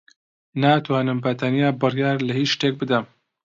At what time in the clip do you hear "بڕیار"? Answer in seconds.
1.81-2.17